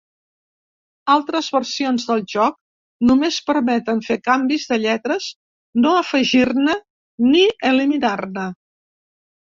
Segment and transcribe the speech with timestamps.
[1.15, 2.57] Altres versions del joc
[3.11, 5.31] només permeten fer canvis de lletres,
[5.85, 6.79] no afegir-ne
[7.31, 8.53] ni eliminar-ne.